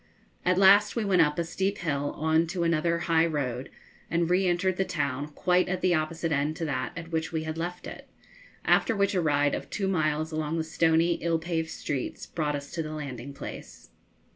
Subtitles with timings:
[0.43, 3.69] At last we went up a steep hill on to another high road,
[4.09, 7.43] and re entered the town quite at the opposite end to that at which we
[7.43, 8.09] had left it,
[8.65, 12.71] after which a ride of two miles along the stony, ill paved streets brought us
[12.71, 13.91] to the landing place.